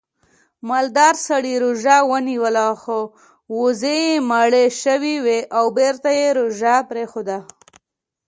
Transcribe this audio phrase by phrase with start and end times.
[0.69, 2.99] مالدار سړي روژه ونیوله خو
[3.59, 5.17] وزې یې مړې شوې
[5.57, 7.37] او بېرته یې روژه پرېښوده